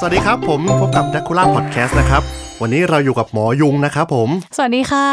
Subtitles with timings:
[0.00, 2.22] สวัสดีครับผมพบกับดักคูล่าพอดแคสต์นะครับ
[2.60, 5.08] วันนี้เราอยู่กับหมอยุงนะครับผม สวัสดีค่ะ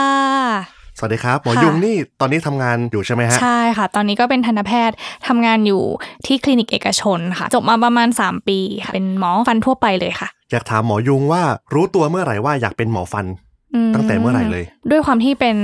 [0.97, 4.95] สวัสดีครับ หมอค่ะ ยุงนี่ตอนนี้ทำงานอยู่ใช่ไหมฮะ ใช่ค่ะ ตอนนี้ก็เป็นทันตแพทย์
[5.27, 5.83] ทำงานอยู่
[6.25, 11.41] ที่คลินิกเอกชนค่ะ จบมาประมาณ 3 ปีค่ะ เป็นหมอฟันทั่วไปเลยค่ะอยากถามหมอยุงว่า
[11.73, 13.25] รู้ตัวเมื่อไหร่ว่าอยากเป็นหมอฟัน
[13.75, 15.57] อืตั้งแต่เมื่อไหร่เลย ด้วยความที่เป็น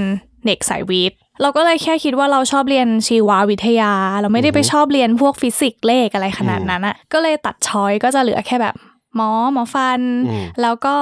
[0.45, 8.75] เด็กสายวิทย์ เราก็เลยแค่คิดว่าเราชอบเรียนชีววิทยา เราไม่ได้ไปอือฮึ ชอบเรียนพวกฟิสิกส์เลขอะไรขนาดนั้นอะก็เลยตัด choice ก็จะเหลือแค่แบบ
[9.15, 10.95] หมอหมอฟันอืมแล้วก็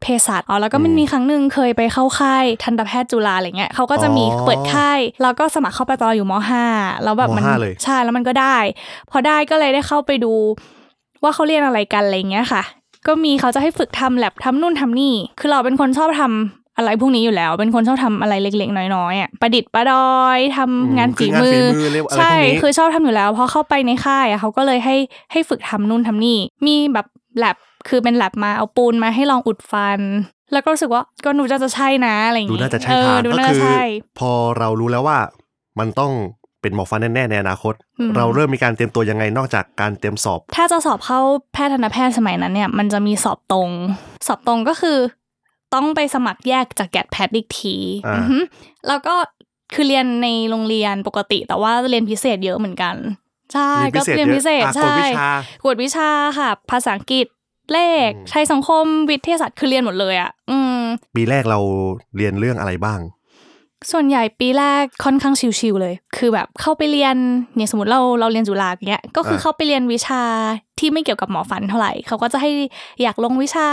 [0.00, 6.64] เภสัชอ๋อแล้วก็มันอืมมีครั้งหนึ่งเคยไปเข้าค่ายทันตแพทย์จุฬาอะไรเงี้ยเขาก็จะมีอ๋อเปิดค่ายแล้วก็สมัครเข้าไปตอนเราอยู่มห้า
[7.04, 8.56] แล้วแบบมันมห้าเลยใช่แล้วมันก็ได้
[9.10, 10.32] พอได้ก็เลยได้เข้าไปดู
[11.22, 12.62] ว่าเขาเรียนอะไรกันอะไรเงี้ยค่ะ
[13.06, 24.96] ก็มีเขาจะให้ฝึกทำแลบทำนู่นทำนี่ คือเราเป็นคนชอบทำอะไรพวกนี้อยู่แล้ว เป็นคนชอบทำอะไรเล็ก ๆ น้อยๆอะประดิษฐ์ประดอยทำงานคืฝีองานมืฝีอมือเรียกว่าอะไรใช่พวกนี้คือชอบทำอยู่แล้วพอเข้าไปในค่ายอะเขาก็เลยให้
[25.32, 27.06] ให้ฝึกทำนู่นทำนี่ มีแบบ
[27.38, 27.56] แลบ
[27.88, 30.00] คือเป็นแลบมาเอาปูนมาให้ลองอุดฟัน
[30.52, 33.82] แล้วก็รู้สึกว่าก็หนูจะจะใช่นะอะไรอย่างดูงี้น่าจะใช่เออทางดูก็น่าคืจะอใช่
[34.18, 35.18] พอเรารู้แล้วว่า
[35.78, 36.12] มันต้อง
[36.60, 41.20] เป็นหมอฟันแน่ๆในอนาคตอืมเราเริ่มมีการเตรียมตัวยังไงนอกจากการเตรียมสอบ ถ้าจะสอบเข้า
[41.52, 43.70] แพทย์ทันตแพทย์สมัยนั้นเนี่ย มันจะมีสอบตรง
[44.26, 44.98] สอบตรงก็คือ
[45.74, 48.38] ต้องไปสมัครแยกจากแกดแพทย์อีกทีอ่าอือฮึ
[48.88, 49.14] แล้วก็
[49.74, 52.94] คือเรียนในโรงเรียนปกติ แต่ว่าเรียนพิเศษเยอะเหมือนกัน
[53.54, 55.30] ใช่ก็เรียนพิเศษอะกใช่ฎวิชา
[55.64, 57.26] กวดวิชาค่ะ ภาษาอังกฤษ
[57.72, 60.80] เลขอืมไทยสังคมวิทยาศาสตร์คือเรียนหมดเลยอะ อืม
[61.16, 61.58] ปีแรกเรา
[62.16, 63.00] เรียนเรื่องอะไรบ้าง
[63.92, 67.16] ส่วนใหญ่ปีแรกค่อนข้างชิวๆเลย คือแบบเข้าไปเรียน
[67.56, 70.22] เนี่ยสมมติเราเราเรียนจุฬาอย่างเงี้ย ก็คืออ่าเข้าไปเรียนวิชา
[70.78, 72.50] ที่ไม่เกี่ยวกับหมอฟันเท่าไหร่เขาก็จะให้
[73.02, 73.68] อยากลงวิชา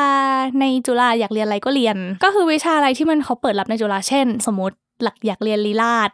[0.60, 6.10] ในจุฬาอยากเรียนอะไรก็เรียน ก็คือวิชาอะไรที่มันเขาเปิดรับในจุฬาเช่น สมมติหลักอยากเรียนลีลาศ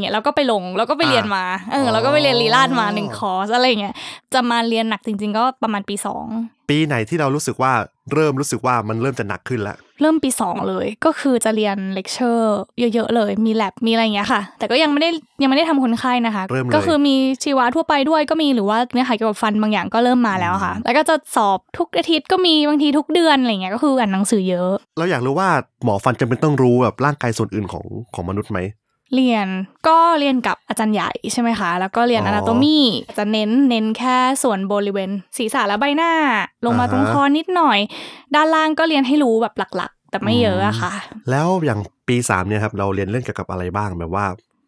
[0.00, 3.94] เนี่ยเราก็ไปลงแล้วก็ไปเรียนมาเออเราก็ไปเรียนลีลาศมาหนึ่งคอร์สอะไรเงี้ย
[4.34, 6.26] จะมาเรียนหนักจริง ๆ ก็ประมาณปีสอง
[6.70, 7.72] ปีไหนที่เรารู้สึกว่า
[8.12, 12.58] เริ่มรู้สึกว่ามันเริ่มจะหนักขึ้นแล้ว เริ่มปีสองเลยก็คือจะเรียนเลคเชอร์
[12.94, 15.10] เยอะๆเลย มีแลบมีอะไรอย่างเงี้ยค่ะ แต่ก็ยังไม่ได้
[15.42, 17.14] ยังไม่ได้ทำคนไข้นะคะเริ่มเลยก็คือมี
[17.44, 25.48] ชีวะทั่วไปด้วยก็มีหรือว่าเนื้อหาเกี่ยวกับฟันบางอย่างก็เริ่มมาแล้วค่ะ แล้วก็จะสอบทุกอาทิตย์ก็มีบางทีทุกเดือนอะไรเงี้ยก็คืออ่านหนังสือเยอะ เราอยากรู้ว่า
[25.84, 28.58] หมอฟันจำเป็นต้องรู้แบบร่างกายส่วนอื่นของของมนุษย์ไหม
[29.14, 29.46] เรียน
[29.88, 32.78] ก็เรียนกับอาจารย์ใหญ่ใช่ไหมคะ แล้วก็เรียนอ๋ออนาโตมี
[33.18, 36.12] จะเน้นเน้นแค่ส่วนบริเวณศีรษะและใบหน้า
[36.64, 37.78] ลงมาอ่าฮะตรงคอนิดหน่อย
[38.34, 40.92] ด้านล่างก็เรียนให้รู้แบบหลักๆ แต่ไม่เยอะอะค่ะ
[41.30, 44.26] แล้วอย่างปีสามเนี่ยครับเราเรียนเรื่องเกี่ยวกับอะไรบ้างแบบว่า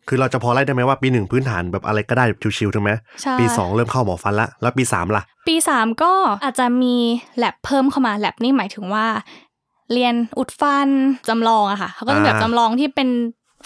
[0.08, 2.90] คือเราจะพอไล่ได้ไหมว่าปีหนึ่งพื้นฐานแบบอะไรก็ได้แบบชิวๆถูกไหม
[3.22, 6.12] ใช่ปีสองเริ่มเข้าหมอฟันละแล้วปีสามล่ะ ปีสามก็
[6.44, 6.96] อาจจะมี
[7.38, 9.06] แลบเพิ่มเข้ามาแลบนี่หมายถึงว่า
[9.92, 10.88] เรียนอุดฟัน
[11.28, 13.08] จำลองอะค่ะเขาก็จะแบบอ่าจำลองที่เป็น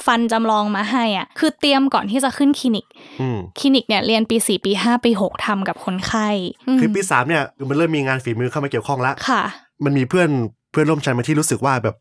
[0.06, 2.86] ฟันจำลองมาให้อะ คือเตรียมก่อนที่จะขึ้นคลินิก
[3.20, 6.28] อืมคลินิกเนี่ยเรียนปีสี่ปีห้าปีหกทำกับคนไข้
[6.76, 9.42] มคือปีสามเนี่ยมันเริ่มมีงานฝีมือเข้ามาเกี่ยวข้องละค่ะ
[9.84, 10.28] มันมีเพื่อน
[10.72, 11.97] เพื่อนร่วมชั้นมาที่รู้สึกว่าแบบ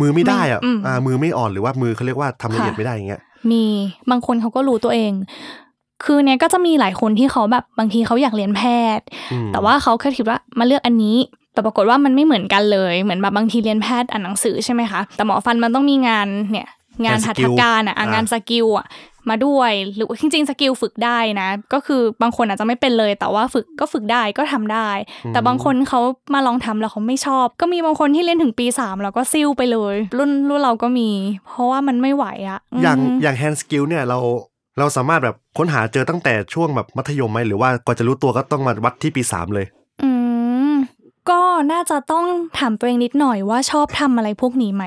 [0.00, 3.20] มือไม่ได้อะไม่อืมอ่ามือไม่อ่อนหรือว่ามือเขาเรียกว่าทำละเอียดค่ะไม่ได้อย่างเงี้ย
[3.50, 3.64] มี
[4.10, 5.12] บางคนเขาก็รู้ตัวเอง
[6.04, 8.62] คือเนี่ยก็จะมีหลายคนที่เขาแบบบางทีเขาอยากเรียนแพ
[8.98, 11.18] ทย์อืมแต่ว่าเขาแค่คิดว่ามาเลือกอันนี้
[11.52, 16.68] แต่ปรากฏว่ามันไม่เหมือนกันเลย เหมือนแบบบางทีเรียนแพทย์อ่านหนังสือใช่ไหมคะ แต่หมอฟันมันต้องมีงานเนี่ย
[17.04, 18.86] งานหัตถการอะอะงาน skill อะ
[19.30, 24.90] มาด้วยหรือว่าจริงๆ skill ฝึกได้นะ ก็คือบางคนอาจจะไม่เป็นเลย แต่ว่าฝึกก็ฝึกได้ก็ทำได้
[25.28, 26.00] แต่บางคนเขา
[26.34, 31.10] มาลองทำแล้วเขาไม่ชอบ ก็มีบางคนที่เรียนถึงปีสามแล้วก็ซิ่วไปเลย รุ่นรุ่นเราก็มี
[31.48, 34.18] เพราะว่ามันไม่ไหวอะมอย่างอย่าง hand skill เนี่ยเรา
[34.78, 39.79] เราสามารถแบบค้นหาเจอตั้งแต่ช่วงแบบมัธยมไหมหรือว่ากว่าจะรู้ตัวก็ต้องมาวัดที่ปีสามเลยอืม
[41.30, 41.42] ก็
[41.72, 42.24] น่าจะต้อง
[42.58, 44.84] ถามตัวเองนิดหน่อยว่าชอบทำอะไรพวกนี้ไหม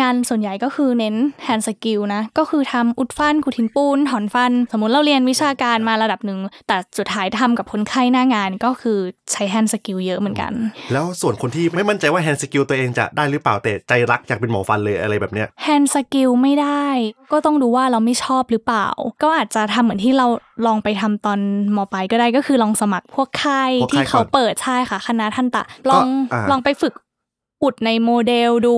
[0.00, 1.14] งานส่วนใหญ่ก็คือเน้น
[1.44, 8.98] hand skill นะ ก็คือทำอุดฟันขุดหินปูน ถอนฟัน สมมุติเราเรียนวิชาการมาระดับหนึ่ง แต่สุดท้ายทำกับคนไข้หน้างานก็คือ
[9.32, 10.52] ใช้ hand skill เยอะเหมือนกัน
[10.92, 16.86] แล้วส่วนคนที่ไม่มั่นใจว่า hand skill ตัวเองจะได้หรือเปล่าแต่ใจรักอยากเป็นหมอฟันเลยอะไรแบบเนี้ยhand skill ไม่ได้
[17.32, 18.86] ก็ต้องดูว่าเราไม่ชอบหรือเปล่า
[19.22, 20.26] ก็อาจจะทำเหมือนที่เรา
[20.66, 21.38] ลองไปทำตอน
[21.76, 26.94] มปลายก็ได้ก็คือลองสมัครพวกค่ายพวกค่ายที่เขาก่อนเปิดใช่ค่ะคณะทันตะลองอ่าลองไปฝึก
[27.62, 28.76] อุดในโมเดลดู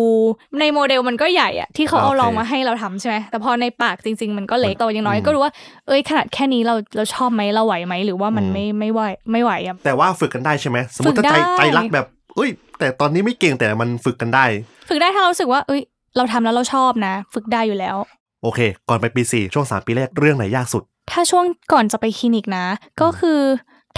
[0.61, 5.53] ในโมเดลมันก็ใหญ่อะที่เขาเอาโอเคลองมาให้เราทำใช่ไหมแต่พอในปากจริง ๆ มันก็เล็กแต่อย่างน้อยอืมก็รู้ว่า
[5.87, 9.01] เอ้ยขนาดแค่นี้เราเราชอบไหมเราไหวไหมหรือว่ามันอืมไม่ไม่ไหว
[9.33, 12.07] ไม่ไหวอะแต่ว่าฝึกกันได้ใช่ไหมสมมติฝึกได้ ถ้ากใจได้ใจรักแบบ
[12.37, 14.45] เอ้ย แต่ตอนนี้ไม่เก่งแต่มันฝึกกันได้
[14.89, 15.83] ฝึกได้ถ้าเรารู้สึกว่า เอ้ย
[16.17, 17.97] เราทำแล้วเราชอบนะ ฝึกได้อยู่แล้ว
[18.43, 22.65] โอเค ก่อนไปปีสี่ช่วงสามปีแรกเรื่องไหนยากสุด ถ้าช่วงก่อนจะไปคลินิกนะ
[23.01, 23.41] ก็คือ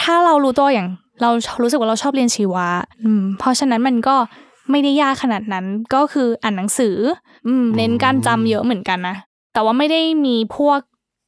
[0.03, 0.89] ถ้าเรารู้ตัวอย่าง
[1.23, 1.31] เรา
[1.63, 2.69] รู้สึกว่าเราชอบเรียนชีวะ
[3.05, 4.17] อืมเพราะฉะนั้นมันก็
[4.71, 6.97] ไม่ได้ยากขนาดนั้นก็คืออ่านหนังสือ
[7.47, 9.17] อืมเน้นการจำเยอะเหมือนกันนะ
[9.53, 10.81] แต่ว่าไม่ได้มีพวก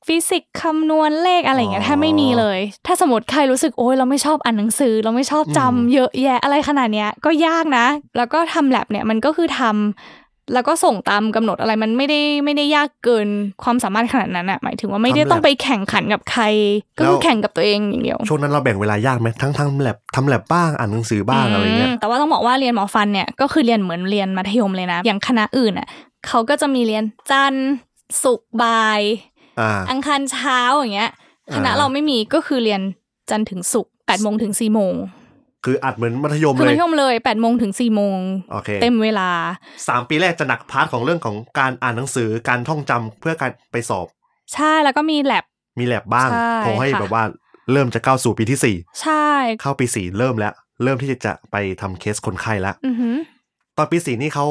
[0.07, 7.87] ฟิสิกส์คำนวณเลขอะไรอย่างเงี้ยอ๋อแทบไม่มีเลย ถ้าสมมติใครรู้สึกโอ๊ยเราไม่ชอบอ่านหนังสือ เราไม่ชอบจำอืมเยอะแยะอะไรขนาดเนี้ยก็ยากนะ
[8.17, 10.22] แล้วก็ทำแลบเนี่ยมันก็คือทำ
[10.53, 13.29] แล้วก็ส่งตามกำหนดอะไรมันไม่ได้ไม่ได้ยากเกิน
[13.63, 16.45] ความสามารถขนาดนั้นอะหมายถึงว่าไม่ได้ต้องไปแข่งขันกับใคร
[16.99, 25.87] ก็คือแข่งกับตัวเองอย่างเดียว ช่วงนั้นเราแบ่งเวลายากไหมทั้งทำแลบทำแลบบ้างอ่านหนังสือบ้างอะไรเงี้ยมแต่ว่าต้องบอกว่าเรียนหมอฟันเนี่ยก็คือเรียนเหมือนเรียนมัธยมเลยนะ อย่างคณะอื่นอะ
[26.27, 27.71] เขาก็จะมีเรียนจันทร์
[28.23, 29.01] ศุกร์บ่าย
[29.61, 31.11] อ่าอังคารเช้าอย่างเงี้ย
[31.49, 32.81] อ่าคณะเราไม่มีก็คือเรียน
[33.31, 34.95] จันทร์ถึงศุกร์แปดโมงถึงสี่โมง
[35.65, 38.19] คืออัดเหมือนมัธยมคือเลมัยธยมเลยแปดโมงถึงสี่โมง
[38.53, 39.31] โอเคเต็มเวลา
[39.89, 44.07] สามปีแรกจะหนัก part ของเรื่องของการอ่านหนังสือการท่องจำเพื่อการไปสอบ
[44.55, 45.45] ใช่แล้วก็มีแลบ
[45.79, 47.25] มีแลบบ้างใช่พอให้ค่ะแบบว่า
[47.73, 49.27] เริ่มจะเข้าสู่ปีที่สี่ใช่
[49.61, 53.17] เข้าปีสี่เริ่มแล้ว เริ่มที่จะไปทำเคสคนไข้แล้วอือหือ
[53.77, 54.47] ตอนปีสี่นี่เขา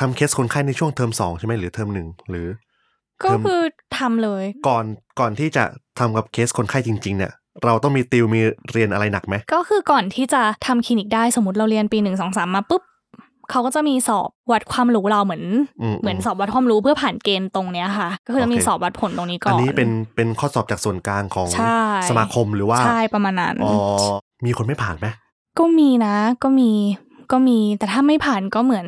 [0.00, 2.46] ทำเคสคนไข้ในช่วงเทอมสองใช่ไหมหรือเทอมหนึ่งหรือ
[3.24, 3.60] ก็คือ
[3.98, 4.84] ทำเลย ก่อน
[5.20, 5.64] ก่อนที่จะ
[5.98, 7.32] ทำกับเคสคนไข้จริง ๆ เนี่ย
[7.66, 8.40] เราต้องมีติวมี
[8.72, 12.82] เรียนอะไรหนักไหม ก็คือก่อนที่จะทำคลินิกได้สมมติเราเรียนปีหนึ่งสองสามมาปุ๊บ
[13.50, 15.44] เขาก็จะมีสอบวัดความรู้เราเหมือน
[15.82, 23.74] อืมเหมือนสอบวัดความรู้เพื่อผ่านเกณฑ์ตรงเนี้ยค่ะ ก็คือจะมีโอเคสอบวัดผลตรงนี้ก่อัอนนนี้เป็นเป็นข้อสอบจากส่วนกลางของใช่สมาคมหรือว่าใช่ประมาณนั้นอ๋อ
[24.46, 25.06] มีคนไม่ผ่านไหม
[25.58, 26.70] ก็มีนะ ก็มี
[27.32, 28.86] ก็มีแต่ถ้าไม่ผ่านก็เหมือน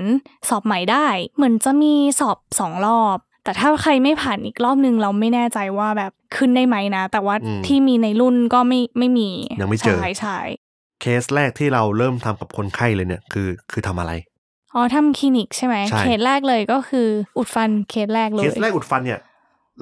[0.48, 1.06] สอบใหม่ได้
[1.36, 7.34] เหมือนจะมีสอบสองรอบ แต่ถ้าใครไม่ผ่านอีกรอบนึงเราไม่แน่ใจว่าแบบขึ้นได้ไหมนะ แต่ว่า
[7.66, 9.28] ที่มีในรุ่นก็ไม่ไม่มี
[9.60, 10.38] ยังไม่เจอใช่ใช่
[11.00, 14.12] เคสแรกที่เราเริ่มทำกับคนไข้เลยเนี่ยคือคือทำอะไร
[14.74, 17.06] อ๋อทำคลินิกใช่ไหมใช่เคสแรกเลยก็คือ
[17.38, 19.20] อุดฟันเคสแรกเลยสแรกอุดฟันเนี่ย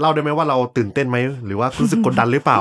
[0.00, 1.16] เล่าได้ไหมว่าเราตื่นเต้นไหม
[1.46, 2.58] หรือว่ารู้สึกกดดันหรือเปล่า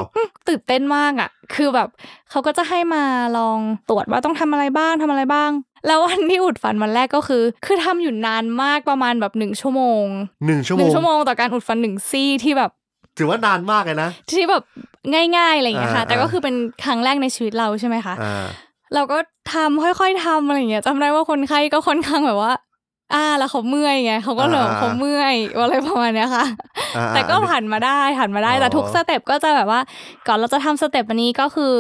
[0.50, 1.88] ตื่นเต้นมากอะ คือแบบ
[2.30, 3.04] เขาก็จะให้มา
[3.38, 3.60] ลอง
[3.90, 5.50] ตรวจว่าต้องทำอะไรบ้างทำอะไรบ้าง
[5.88, 10.06] แล้ววันที่อุดฟันวันแรกก็คือ คือทำอยู่นานมากประมาณแบบหนึ่งชั่วโมง
[10.46, 12.72] หนึ่งชั่วหโมนึ่งงชั่วโมงต่อการอุดฟันหนึ่งซี่ที่แบบ
[13.18, 14.64] ถือว่านานมากเลยนะที่แบบ
[15.38, 16.56] ง่ายๆอะไรอย่างเงี้ยค่ะอ่าแต่ก็คือเป็น
[16.86, 18.46] ครั้งแรกในชีวิตเราใช่ไหมคะอ่า
[18.94, 19.18] เราก็
[19.54, 22.54] ทำค่อย ๆทำอะไรอย่างเงี้ยจำได้ว่าคนไข้ก็ค่อนข้างแบบว่า
[23.14, 26.46] อ่าแล้วเขาเมื่อยไงเขาก็เลยบอกเขาเมื่อยอะไรประมาณเนี้ยค่ะ
[26.98, 29.82] อ่าแต่ก็อันนี้ผ่านมาได้ผ่านมาได้อ๋อแต่ทุก step ก็จะแบบว่า
[30.28, 31.74] ก่อนเราจะทำ step อันนี้ก็คือ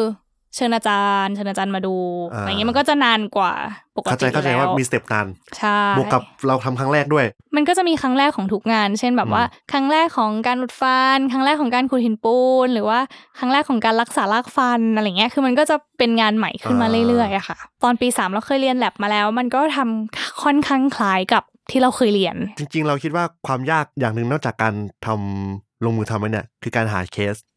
[0.57, 1.95] เชิญอาจารย์เชิญอาจารย์มาดู
[2.30, 3.54] อะไรเงี้ยมันก็จะนานกว่า
[3.95, 5.27] ปกติเข้าใจเข้าใจแล้วว่ามี stepนาน
[5.57, 7.25] ใช่บวกกับเราทำครั้งแรกด้วย
[7.56, 13.00] มันก็จะมีครั้งแรกของทุกงาน เช่นแบบว่า ครั้งแรกของการอุดฟัน ครั้งแรกของการขูดหินปูน หรือว่า
[13.39, 24.74] ครั้งแรกของการรักษารากฟันอะไรเงี้ยคือมันก็จะเป็นงานใหม่ขึ้นมาอ่าเรื่อยๆอะค่ะ ตอนปีสามเราเคยเรียนแลบมาแล้ว มันก็ทำค่อนข้างคล้ายกับที่เราเคยเรียน จริง ๆ เราคิดว่าความยากอย่างหนึ่งนอกจากการ
[25.06, 27.56] ทำลงมือทำมันเนี่ยคือการหาเคสอือหื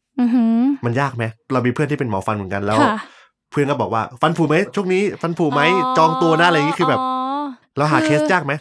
[0.85, 1.23] มันยากไหม
[1.53, 2.95] เรามีเพื่อนที่เป็นหมอฟันเหมือนกันแล้วค่ะ
[3.51, 5.61] เพื่อนก็บอกว่าฟันผุไหมช่วงนี้ ฟันผุไหม
[5.97, 6.99] จองตัวนะอะไรอย่างนี้คือแบบ
[7.77, 8.53] เราหาเคสยากไหม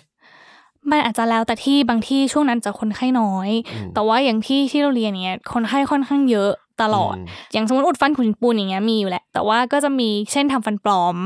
[0.91, 6.51] มันอาจจะแล้วแต่ที่บางที่ช่วงนั้นจะคนไข้น้อยอืมแต่ว่าอย่างที่ที่เราเรียนเนี้ยคนไข้ค่อนข้างเยอะ
[6.83, 7.19] ตลอดม
[7.53, 11.17] อย่างสมมติอุดฟันขูดหินปูนอย่างเงี้ยมีอยู่แหละ แต่ว่าก็จะมีเช่นทำฟันปลอม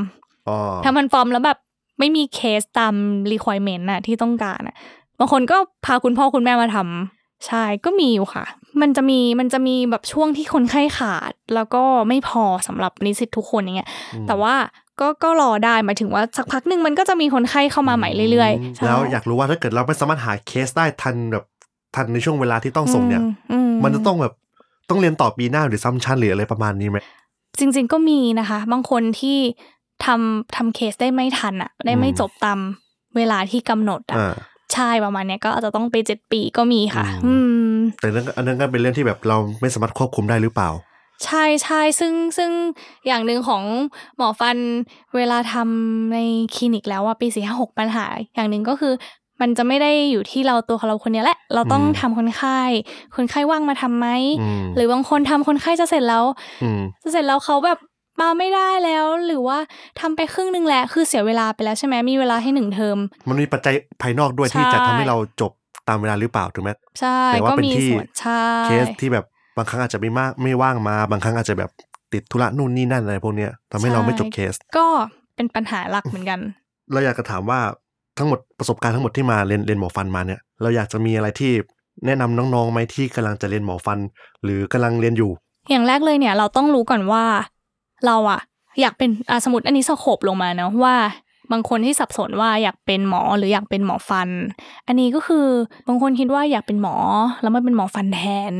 [0.49, 1.57] อ๋อทำฟันปลอมแล้วแบบ
[1.99, 2.93] ไม่มีเคสตาม
[3.31, 4.75] requirement น่ะที่ต้องการน่ะ
[5.19, 8.45] บางคนก็พาคุณพ่อคุณแม่มาทำใช่ก็มีอยู่ค่ะ
[8.81, 14.55] มันจะมีมันจะมีแบบช่วงที่คนไข้ขาด แล้วก็ไม่พอสำหรับนิสิตทุกคนอย่างเงี้ยอืมแต่ว่า
[14.99, 21.43] ก็ก็รอได้หมายถึงว่าสักพักหนึ่งมันก็จะมีคนไข้เข้ามาใหม่เรื่อยๆใช่แล้วอยากรู้ว่าถ้าเกิดเราไม่สามารถหาเคสได้ทันแบบ
[21.95, 24.33] ทันในช่วงเวลาที่ต้องส่งเนี่ยอืมันจะต้องแบบ
[24.89, 26.97] ต้องเรียนต่อปีหน้าหรือซ้ำชั้นหรืออะไรประมาณนี้ไหม
[27.59, 29.37] จริง ๆ ก็มีนะคะ บางคนที่
[30.05, 32.59] ทำทำเคสได้ไม่ทันอะ ได้ไม่อืมจบตาม
[33.15, 34.35] เวลาที่กำหนดอะอ่า
[34.73, 40.69] ใช่ประมาณเนี้ยก็อาจจะต้องไปเจ็ดปีก็มีค่ะ อือืมมแต่นั่นก็อันนั้นก็เป็นเรื่องที่แบบเราไม่สามารถควบคุมได้หรือเปล่า
[41.25, 42.51] ใช่ใช่ซึ่งซึ่ง
[43.07, 43.63] อย่างหนึ่งของ
[44.17, 44.57] หมอฟัน
[45.15, 46.17] เวลาทำใน
[46.55, 48.05] คลินิกแล้วว่าปีสี่ห้าหกปัญหา
[48.35, 48.93] อย่างหนึ่งก็คือ
[49.41, 52.59] มันจะไม่ได้อยู่ที่เราตัวเราคนเนี้ยแหละ เราต้องอืมทำคนไข้
[53.15, 54.07] คนไข้ว่างมาทำไหม
[54.41, 56.23] อืมหรือบางคนทำคนไข้จะเสร็จแล้ว
[56.63, 57.79] อืมจะเสร็จแล้วเขาแบบ
[58.19, 59.57] มาไม่ได้แล้วหรือว่า
[59.99, 62.97] ทำไปครึ่งหนึ่งแหละคือเสียเวลาไปแล้วใช่ไหมมีเวลาให้หนึ่งเทอม
[63.29, 65.51] มันมีปัจจัยภายนอกด้วยใช่ที่จะทำให้เราจบ
[65.87, 69.25] ตามเวลาหรือเปล่าถูกไหมใช่แต่ว่าก็เป็นมีที่ส่วนใช่เคสที่แบบ
[69.57, 71.71] บางครั้งอาจจะไม่มากไม่ว่างมา บางครั้งอาจจะแบบ
[72.13, 74.87] ติดธุระนู่นนี่นั่นอะไรพวกเนี้ยทำให้เราไม่จบเคส ก็
[75.35, 76.39] เป็นปัญหาหลักเหมือนกัน
[76.91, 77.59] เราอยากจะถามว่า
[78.17, 81.51] ทั้งหมดประสบการณ์ทั้งหมดที่มาเรียนเรียนหมอฟันมาเนี่ย เราอยากจะมีอะไรที่
[82.05, 83.99] แนะนำน้องๆไหมที่กำลังจะเรียนหมอฟัน
[84.43, 85.31] หรือกำลังเรียนอยู่
[85.69, 87.23] อย่างแรกเลยเนี่ยเราต้องรู้ก่อนว่า
[88.05, 88.41] เราอะ
[88.81, 90.95] อยากเป็นอสมมติอันนี้ scope ลงมาเนาะว่า
[91.51, 94.29] บางคนที่สับสนว่าอยากเป็นหมอหรืออยากเป็นหมอฟัน
[94.87, 95.47] อันนี้ก็คือ
[95.87, 96.95] บางคนคิดว่าอยากเป็นหมอ
[97.41, 98.21] แล้วมาเป็นหมอฟันแท
[98.51, 98.53] น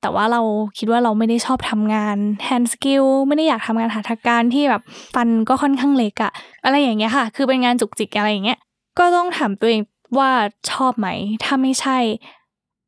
[0.00, 0.40] แต่ว่าเรา
[0.78, 4.82] คิดว่าเราไม่ได้ชอบทำงาน hand skill ไม่ได้อยากทำงานหัตถการที่แบบ
[5.14, 6.32] ฟันก็ค่อนข้างเล็กอะ
[6.64, 8.58] อะไรอย่างเงี้ยค่ะ คือเป็นงานจุกจิกอะไรอย่างเงี้ย
[8.98, 9.80] ก็ต้องถามตัวเอง
[10.18, 10.30] ว่า
[10.70, 11.08] ชอบไหม
[11.44, 11.98] ถ้าไม่ใช่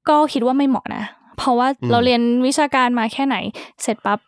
[0.09, 1.05] ก็คิดว่าไม่เหมาะนะ
[1.39, 3.37] เพราะว่าเราเรียนวิชาการมาแค่ไหน
[3.83, 4.19] เสร็จปั๊บ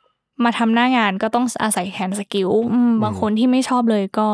[0.45, 4.29] มาทำหน้างานก็ต้องอาศัย hand skill อืมบางคนที่ไม่ชอบเลยก็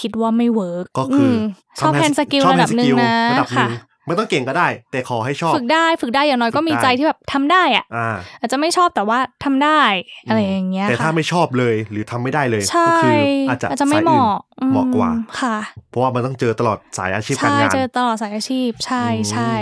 [0.00, 1.36] คิดว่าไม่ work ก็คือ
[1.80, 3.72] ชอบ hand skill ชอบระดับหนึ่ง hand skill นะระดับหนึ่ค่ะ
[4.06, 9.80] ไม่ต้องเก่งก็ได้ แต่ขอให้ชอบ ฝึกได้ฝึกได้อย่างน้อยก็ฝึกมีได้ใจที่แบบทำได้อะอ่าอาจจะไม่ชอบแต่ว่าทำได้
[10.28, 15.56] อะไรอย่างเงี้ยแต่ถ้าค่ะไม่ชอบเลยหรือทำไม่ได้เลยใช่ก็คืออาจจะอาจจะไม่สยเหอื่นมาะอืเหมาะกว่าค่ะ
[15.90, 19.52] เพราะว่ามันต้องเจอตลอดสายอาชีพการใช่งานเจอตลอดสายอาชีพใช่อืมใช่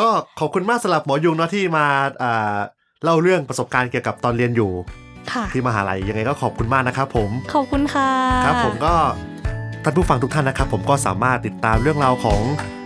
[0.00, 0.08] ก็
[0.38, 1.86] ขอบคุณมากสำหรับหมอยุงเนาะที่มา
[2.22, 2.56] อ่า
[3.04, 4.70] เล่าเรื่องประสบการณ์เกี่ยวกับตอนเรียนอยู่
[5.32, 8.10] ค่ะที่มหาลัยยังไงก็ขอบคุณมากนะครับผม ขอบคุณค่ะ
[8.46, 8.94] ครับผมก็
[9.84, 12.40] ท่านผู้ฟังทุกท่านนะครับ ผมก็สามารถติดตามเรื่องราวของ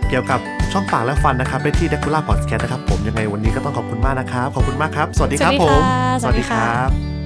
[0.09, 0.39] เกี่ยวกับ
[0.71, 7.22] ช่องปากและฟันนะครับได้ที่ d ด c u l a Podcast นะครับผมยังไงวันนี้ก็ต้องขอบคุณมากนะครับ ขอบคุณมากครับ สวัสดีครับสวัสดีผมค่ะสวัสดีค่ะรับ